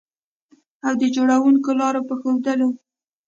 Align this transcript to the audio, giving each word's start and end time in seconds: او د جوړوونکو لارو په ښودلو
او 0.85 0.93
د 1.01 1.03
جوړوونکو 1.15 1.69
لارو 1.79 2.01
په 2.07 2.13
ښودلو 2.21 2.69